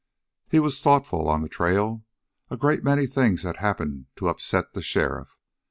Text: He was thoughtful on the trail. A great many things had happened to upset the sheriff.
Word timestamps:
He 0.49 0.59
was 0.59 0.81
thoughtful 0.81 1.29
on 1.29 1.43
the 1.43 1.47
trail. 1.47 2.03
A 2.49 2.57
great 2.57 2.83
many 2.83 3.05
things 3.05 3.43
had 3.43 3.57
happened 3.57 4.07
to 4.15 4.29
upset 4.29 4.73
the 4.73 4.81
sheriff. 4.81 5.37